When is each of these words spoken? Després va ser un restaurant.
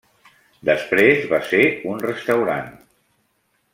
Després 0.69 1.27
va 1.33 1.41
ser 1.49 1.61
un 1.93 2.01
restaurant. 2.07 2.73